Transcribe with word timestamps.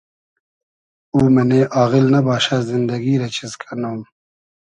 او 1.13 1.19
مئنې 1.33 1.61
آغیل 1.83 2.05
نئباشۂ 2.13 2.57
زیندئگی 2.69 3.15
رۂ 3.21 3.27
چیز 3.35 3.51
کئنوم 3.61 3.99